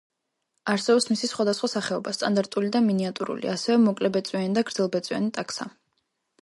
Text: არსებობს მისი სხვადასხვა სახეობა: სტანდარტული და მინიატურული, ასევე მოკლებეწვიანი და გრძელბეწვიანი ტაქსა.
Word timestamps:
არსებობს 0.71 1.05
მისი 1.11 1.29
სხვადასხვა 1.31 1.69
სახეობა: 1.73 2.13
სტანდარტული 2.17 2.73
და 2.77 2.81
მინიატურული, 2.87 3.51
ასევე 3.59 3.79
მოკლებეწვიანი 3.85 4.53
და 4.61 4.67
გრძელბეწვიანი 4.73 5.33
ტაქსა. 5.39 5.71